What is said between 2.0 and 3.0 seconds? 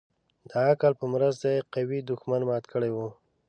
دښمن مات كړى و.